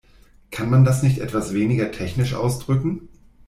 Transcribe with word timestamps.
Kann 0.49 0.71
man 0.71 0.83
das 0.83 1.03
nicht 1.03 1.19
etwas 1.19 1.53
weniger 1.53 1.91
technisch 1.91 2.33
ausdrücken? 2.33 3.07